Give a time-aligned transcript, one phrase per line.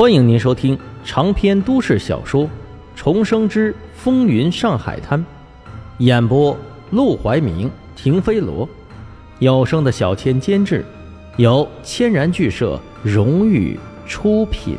[0.00, 2.44] 欢迎您收听长篇都市小说
[2.96, 5.20] 《重生之风云上海滩》，
[5.98, 6.56] 演播：
[6.90, 8.66] 陆怀明、停飞罗，
[9.40, 10.86] 有声的小千监制，
[11.36, 14.78] 由千然剧社荣誉出品。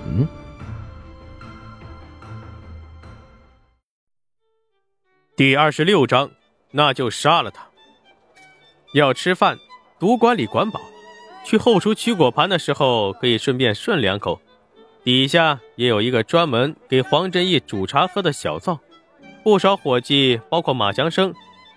[5.36, 6.32] 第二十六章，
[6.72, 7.68] 那就杀了他。
[8.96, 9.60] 要吃饭，
[10.00, 10.82] 赌馆里管饱。
[11.46, 14.42] 去后厨取果盘的时候，可以顺便顺两口。
[15.04, 18.80] 底下也有一个专门给黄振义煮茶喝的小灶，
[19.44, 21.34] 不少伙计，包括马祥生，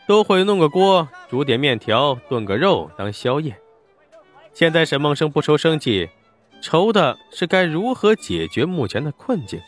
[0.06, 3.56] 都会弄个锅煮点面条，炖个肉当宵夜。
[4.52, 6.10] 现在沈梦生不愁生计，
[6.60, 9.59] 愁的是该如何解决目前的困境。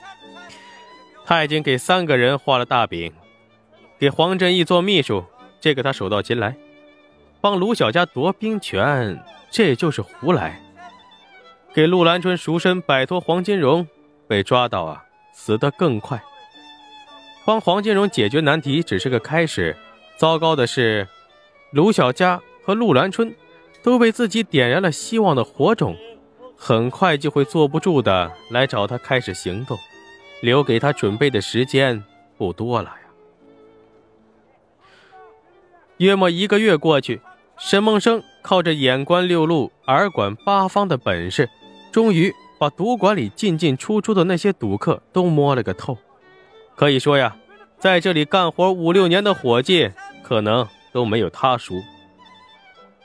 [1.25, 3.13] 他已经给三个人画了大饼，
[3.99, 5.25] 给黄振义做秘书，
[5.61, 6.53] 这个他手到擒来；
[7.41, 9.19] 帮卢小家夺兵权，
[9.51, 10.61] 这就是胡来。
[11.77, 13.87] 给陆兰春赎身，摆脱黄金荣，
[14.27, 15.05] 被抓到啊，
[15.35, 16.25] 死得更快。
[17.45, 19.77] 帮黄金荣解决难题只是个开始，
[20.17, 21.07] 糟糕的是，
[21.73, 23.37] 卢小佳和陆兰春
[23.83, 25.95] 都被自己点燃了希望的火种，
[26.57, 29.77] 很快就会坐不住的来找他开始行动，
[30.41, 32.03] 留给他准备的时间
[32.39, 33.11] 不多了呀。
[35.99, 37.21] 约莫一个月过去，
[37.59, 41.51] 沈梦生靠着眼观六路、耳管八方的本事。
[41.97, 45.97] 终于把赌馆里进进出出的那些赌客都摸了个透，
[46.75, 47.35] 可以说呀，
[47.79, 49.91] 在这里干活五六年的伙计
[50.23, 51.83] 可能都没有他熟。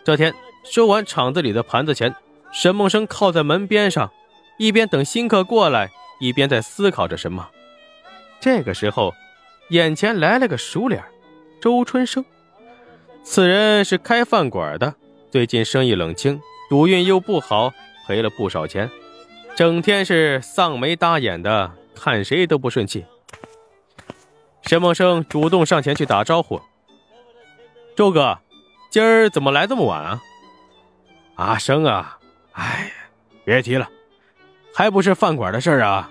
[0.03, 0.33] 这天
[0.65, 2.13] 收完场子里的盘子钱，
[2.51, 4.11] 沈梦生靠在门边上，
[4.57, 7.47] 一边等新客过来，一边在思考着什么。
[8.41, 9.13] 这个时候，
[9.69, 11.01] 眼前来了个熟脸，
[11.61, 12.25] 周春生。
[13.23, 14.95] 此人是开饭馆的，
[15.31, 17.71] 最近生意冷清，赌运又不好。
[18.07, 18.89] 赔了不少钱，
[19.55, 23.05] 整天是丧眉搭眼的，看谁都不顺气。
[24.63, 26.61] 沈梦生主动上前去打招呼
[27.95, 28.39] ：“周哥，
[28.89, 30.21] 今儿怎么来这么晚啊
[31.35, 32.19] ？”“阿生啊，
[32.53, 32.91] 哎，
[33.43, 33.89] 别提了，
[34.73, 36.09] 还不是饭馆的事儿啊。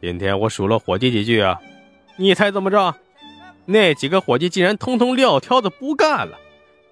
[0.00, 1.60] 今天我数了伙计几句啊，
[2.16, 2.94] 你猜怎么着？
[3.64, 6.38] 那几个伙计竟然通通撂挑子不干了，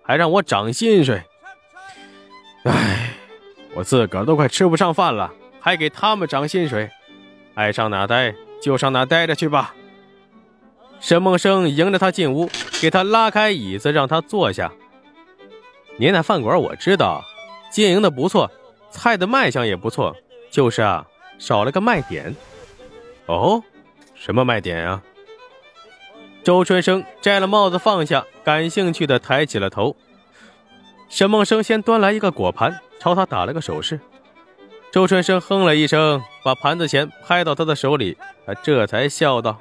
[0.02, 1.22] 还让我涨薪水。
[2.64, 3.00] 哎。”
[3.74, 6.90] 我自个儿都快吃不上饭了，还给他们涨薪水，
[7.54, 9.74] 爱上哪待就上哪待着去吧。
[11.00, 12.48] 沈梦生迎着他进屋，
[12.80, 14.72] 给他拉开椅子，让他坐下。
[15.96, 17.24] 您那饭馆我知道，
[17.70, 18.50] 经营的不错，
[18.90, 20.16] 菜的卖相也不错，
[20.50, 21.06] 就是啊，
[21.38, 22.34] 少了个卖点。
[23.26, 23.62] 哦，
[24.14, 25.02] 什么卖点啊？
[26.42, 29.96] 周春生摘了帽子放下，感兴趣的抬起了头。
[31.14, 32.80] 沈梦生先端来一个果盘。
[32.98, 34.00] 朝他打了个手势，
[34.90, 39.56] 周春生哼了一声，把盘子钱拍到他的手里，他这才笑道：“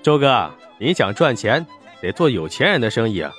[0.00, 1.66] 周哥，您想赚钱，
[2.00, 3.32] 得做有钱人的生意啊。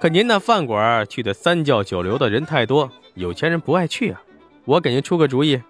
[0.00, 4.20] 可您那饭馆去的三教九流的人太多，有钱人不爱去啊。
[4.64, 5.62] 我给您出个主意。”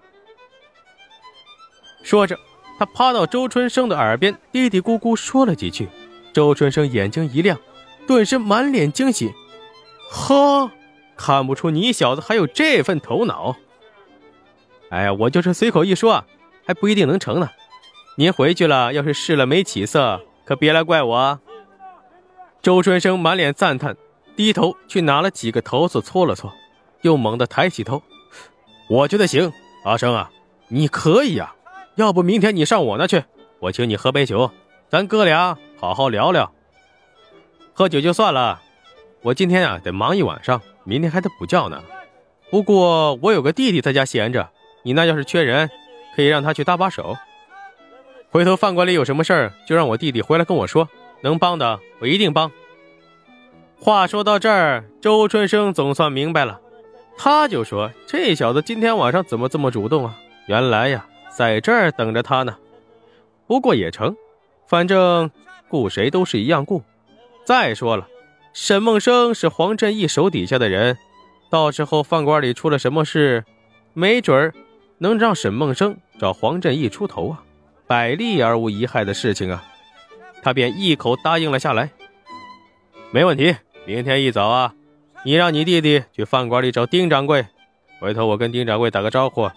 [2.01, 2.35] 说着，
[2.79, 5.87] 他趴到周春生的耳边嘀嘀咕咕说了几句。
[6.33, 7.59] 周春生眼睛一亮，
[8.07, 9.31] 顿时满脸惊喜
[10.11, 10.69] ：“呵！”
[11.15, 13.55] 看不出你小子还有这份头脑。
[14.89, 16.25] 哎呀，我就是随口一说，
[16.65, 17.49] 还不一定能成呢。
[18.17, 21.39] 您回去了，要是试了没起色，可别来怪我。
[22.61, 23.95] 周春生满脸赞叹，
[24.35, 26.51] 低头去拿了几个头子搓了搓，
[27.01, 28.01] 又猛地抬起头。
[28.89, 29.53] 我觉得行，
[29.85, 30.31] 阿生啊，
[30.67, 31.53] 你可以呀。
[31.95, 33.23] 要不明天你上我那去，
[33.59, 34.49] 我请你喝杯酒，
[34.89, 36.51] 咱哥俩好好聊聊。
[37.73, 38.61] 喝酒就算了，
[39.23, 40.61] 我今天啊得忙一晚上。
[40.83, 41.83] 明天还得补觉呢，
[42.49, 44.49] 不过我有个弟弟在家闲着，
[44.81, 45.69] 你那要是缺人，
[46.15, 47.15] 可以让他去搭把手。
[48.31, 50.89] 回头饭馆里有什么事儿，就让我弟弟回来跟我说，
[51.21, 52.51] 能帮的我一定帮。
[53.79, 56.59] 话说到这儿，周春生总算明白了，
[57.15, 60.17] 他就说：“这小子今天晚上怎么这么主动啊？
[60.47, 62.57] 原来呀，在这儿等着他呢。
[63.45, 64.15] 不过也成，
[64.65, 65.29] 反正
[65.67, 66.81] 雇谁都是一样雇。
[67.45, 68.07] 再说了。”
[68.53, 70.97] 沈梦生是黄振义手底下的人，
[71.49, 73.45] 到时候饭馆里出了什么事，
[73.93, 74.53] 没准儿
[74.97, 77.43] 能让沈梦生找黄振义出头啊，
[77.87, 79.63] 百利而无一害的事情啊，
[80.43, 81.91] 他便一口答应了下来。
[83.11, 83.55] 没问题，
[83.85, 84.73] 明天一早啊，
[85.23, 87.47] 你让你弟弟去饭馆里找丁掌柜，
[87.99, 89.49] 回头我跟丁掌柜打个招呼，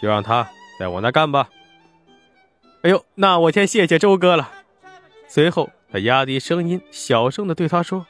[0.00, 0.46] 就让他
[0.78, 1.48] 在我那干吧。
[2.82, 4.50] 哎呦，那我先谢谢周哥了。
[5.26, 8.06] 随后他压低声音，小声的对他说。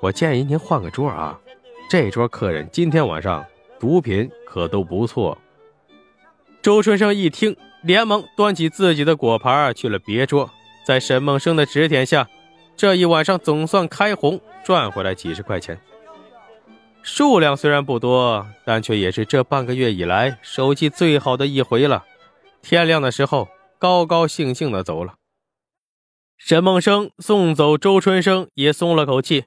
[0.00, 1.38] 我建议您换个桌啊，
[1.90, 3.44] 这桌客人今天晚上
[3.80, 5.36] 毒品可都不错。
[6.62, 10.50] 周春生一听，连忙端起自己的果盘去了别桌。
[10.86, 12.28] 在沈梦生的指点下，
[12.76, 15.78] 这一晚上总算开红，赚回来几十块钱。
[17.02, 22.04] 数量虽然不多，但却也是这半个月以来手气最好的一回了。
[22.62, 23.48] 天亮的时候，
[23.78, 25.14] 高高兴兴的走了。
[26.36, 29.44] 沈梦生送走周春生，也松了口气。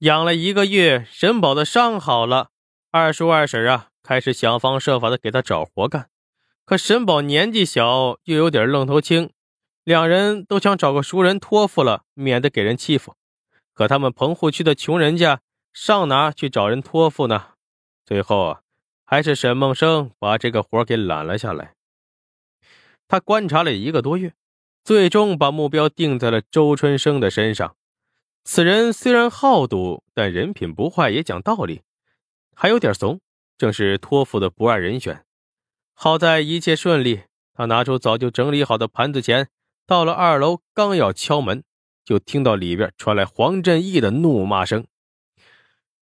[0.00, 2.50] 养了一个月，沈宝的伤好了，
[2.92, 6.08] 二叔二婶啊，开始想方设法的给他找活干。
[6.64, 9.30] 可沈宝年纪小，又有点愣头青，
[9.82, 13.16] 两人都想找个熟人托付了，免得给人欺负。
[13.74, 15.40] 可他们棚户区的穷人家，
[15.72, 17.54] 上哪去找人托付呢？
[18.06, 18.60] 最后啊，
[19.04, 21.74] 还是沈梦生把这个活给揽了下来。
[23.08, 24.34] 他观察了一个多月。
[24.84, 27.76] 最终把目标定在了周春生的身上。
[28.50, 31.82] 此人虽然好赌，但人品不坏，也讲道理，
[32.56, 33.20] 还有点怂，
[33.58, 35.22] 正是托付的不二人选。
[35.92, 39.50] 好在一切顺利，他拿出早就整理好的盘子钱，
[39.86, 41.62] 到了二楼，刚要敲门，
[42.06, 44.86] 就听到里边传来黄振义的怒骂声：“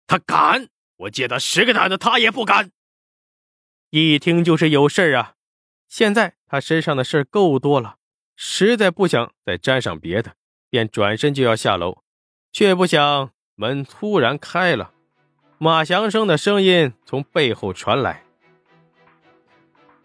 [0.05, 0.67] 他敢！
[0.97, 2.71] 我借他十个胆子，他也不敢！”
[3.89, 5.35] 一听就是有事啊！
[5.87, 7.99] 现在他身上的事够多了。
[8.35, 10.35] 实在不想再沾上别的，
[10.69, 12.02] 便转身就要下楼，
[12.53, 14.91] 却不想门突然开了，
[15.57, 18.21] 马祥生的声音从背后传来：“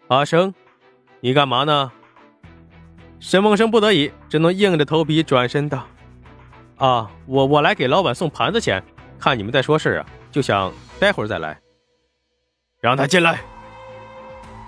[0.09, 0.55] 阿生，
[1.19, 1.91] 你干嘛呢？”
[3.21, 5.85] 沈梦生不得已，只能硬着头皮转身道
[6.77, 8.83] ：“啊，我我来给老板送盘子钱，
[9.19, 11.61] 看你们在说事啊，就想待会儿再来。”
[12.81, 13.41] 让他进来。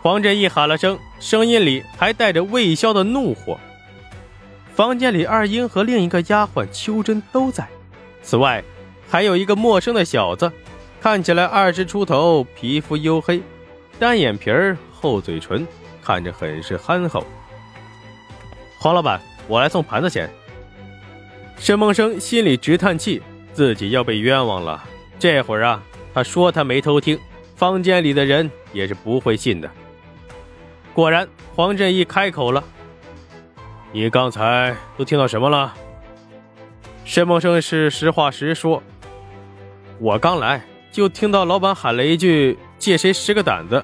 [0.03, 3.59] 黄振义喊了声，声音里还带着未消的怒火。
[4.73, 7.67] 房间里，二英和另一个丫鬟秋珍都在，
[8.21, 8.63] 此外
[9.09, 10.51] 还有一个陌生的小子，
[11.01, 13.41] 看起来二十出头，皮肤黝黑，
[13.99, 15.67] 单眼皮儿，厚嘴唇，
[16.01, 17.23] 看着很是憨厚。
[18.79, 20.29] 黄老板，我来送盘子钱。
[21.57, 23.21] 沈梦生心里直叹气，
[23.53, 24.83] 自己要被冤枉了。
[25.19, 25.83] 这会儿啊，
[26.13, 27.19] 他说他没偷听，
[27.55, 29.69] 房间里的人也是不会信的。
[30.93, 32.63] 果然，黄振义开口了
[33.91, 35.73] ：“你刚才都听到什么了？”
[37.03, 38.81] 沈梦生是实话实说
[39.99, 40.61] ：“我刚来
[40.91, 43.83] 就听到老板喊了一句‘借谁十个胆子’，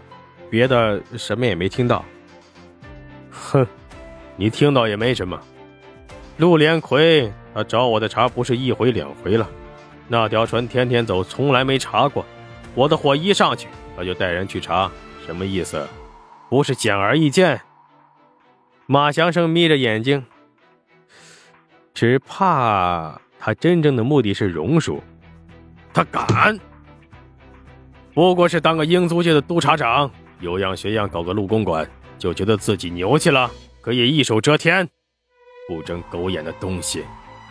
[0.49, 2.05] 别的什么也没听到。
[3.31, 3.67] ”“哼，
[4.35, 5.39] 你听到也没什么。
[6.37, 9.49] 陆连魁他找我的茬不是一回两回了，
[10.07, 12.23] 那条船天天走，从来没查过。
[12.75, 13.67] 我的火一上去，
[13.97, 14.89] 他就带人去查，
[15.25, 15.85] 什么意思？”
[16.49, 17.59] 不是显而易见。
[18.89, 20.25] 马祥生眯着眼睛，
[21.93, 25.03] 只怕他真正的目的是荣树。
[25.93, 26.57] 他敢？
[28.13, 31.85] 不过是当个英租界的督察长，有样学样，搞个陆公馆，
[32.17, 33.51] 就觉得自己牛气了，
[33.81, 34.87] 可以一手遮天。
[35.67, 37.03] 不争狗眼的东西，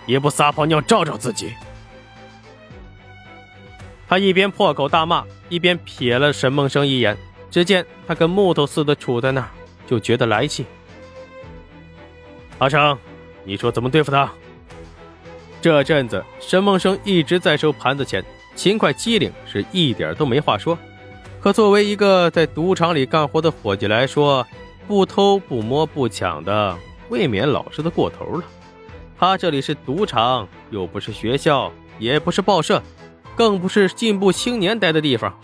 [0.07, 1.53] 也不撒泡尿照照自己。
[4.09, 7.15] 他一边破口大骂，一边瞥了沈梦生一眼。
[7.51, 9.49] 只见他跟木头似的杵在那儿，
[9.87, 10.65] 就觉得来气。
[12.59, 12.97] 阿成，
[13.45, 14.31] 你说怎么对付他？
[15.61, 18.25] 这阵子沈梦生一直在收盘子钱，
[18.55, 20.79] 勤快机灵，是一点都没话说。
[21.41, 24.47] 可作为一个在赌场里干活的伙计来说，
[24.89, 26.77] 不偷不摸不抢的，
[27.09, 28.45] 未免老实的过头了。
[29.19, 32.83] 他这里是赌场，又不是学校，也不是报社，
[33.35, 35.39] 更不是进步青年待的地方。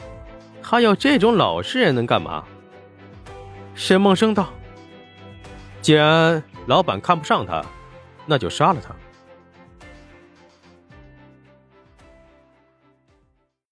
[0.62, 2.44] 他要这种老实人能干嘛？
[3.74, 4.52] 沈梦生道
[5.80, 7.64] ：“既然老板看不上他，
[8.26, 8.94] 那就杀了他。”